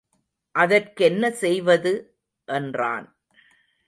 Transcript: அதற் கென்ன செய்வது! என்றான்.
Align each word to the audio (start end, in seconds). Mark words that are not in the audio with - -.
அதற் 0.55 0.93
கென்ன 0.93 1.31
செய்வது! 1.31 1.93
என்றான். 2.47 3.07